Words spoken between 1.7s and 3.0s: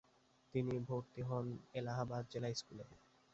এলাহাবাদ জেলা স্কুলে।